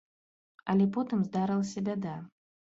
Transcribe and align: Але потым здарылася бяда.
Але 0.75 0.87
потым 0.97 1.23
здарылася 1.29 1.87
бяда. 1.91 2.19